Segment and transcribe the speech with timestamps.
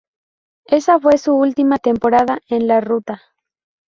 [0.65, 3.21] Esa fue su última temporada en la ruta.